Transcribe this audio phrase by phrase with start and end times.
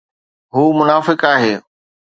[0.53, 1.61] هو منافق آهي